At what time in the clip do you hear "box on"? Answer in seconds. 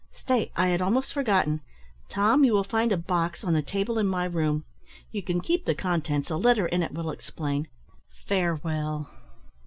2.97-3.53